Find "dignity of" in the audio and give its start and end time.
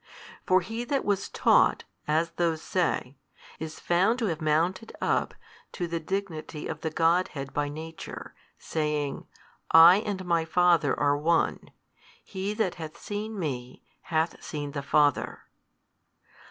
5.99-6.81